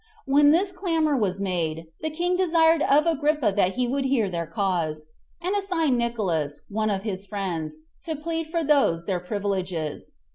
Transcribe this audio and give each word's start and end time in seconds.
When 0.25 0.49
this 0.49 0.71
clamor 0.71 1.15
was 1.15 1.39
made, 1.39 1.85
the 2.01 2.09
king 2.09 2.35
desired 2.35 2.81
of 2.81 3.05
Agrippa 3.05 3.53
that 3.55 3.73
he 3.75 3.87
would 3.87 4.05
hear 4.05 4.31
their 4.31 4.47
cause, 4.47 5.05
and 5.39 5.55
assigned 5.55 5.99
Nicolaus, 5.99 6.59
one 6.69 6.89
of 6.89 7.03
his 7.03 7.23
friends, 7.27 7.77
to 8.05 8.15
plead 8.15 8.47
for 8.47 8.63
those 8.63 9.05
their 9.05 9.19
privileges. 9.19 10.13